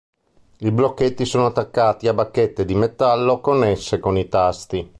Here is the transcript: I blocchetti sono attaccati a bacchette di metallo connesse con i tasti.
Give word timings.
I 0.57 0.71
blocchetti 0.71 1.25
sono 1.25 1.45
attaccati 1.45 2.07
a 2.07 2.15
bacchette 2.15 2.65
di 2.65 2.73
metallo 2.73 3.39
connesse 3.39 3.99
con 3.99 4.17
i 4.17 4.27
tasti. 4.27 4.89